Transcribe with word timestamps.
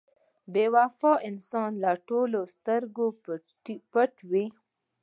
•بې 0.53 0.65
وفا 0.75 1.13
انسان 1.29 1.71
له 1.83 1.91
ټولو 2.09 2.39
سترګې 2.55 3.07
پټوي. 3.91 4.45